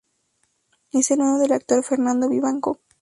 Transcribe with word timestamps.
Es 0.91 1.11
hermano 1.11 1.37
del 1.37 1.51
actor 1.51 1.83
Fernando 1.83 2.27
Vivanco. 2.27 2.79